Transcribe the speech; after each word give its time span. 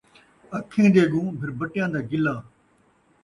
اکھیں 0.57 0.89
دے 0.93 1.01
اڳوں 1.05 1.27
بھربھٹیاں 1.39 1.87
دا 1.93 1.99
گلہ 2.09 2.35